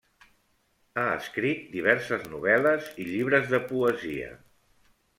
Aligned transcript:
Ha 1.01 1.03
escrit 1.17 1.61
diverses 1.75 2.25
novel·les 2.33 2.91
i 3.05 3.09
llibres 3.13 3.49
de 3.55 3.63
poesia. 3.71 4.37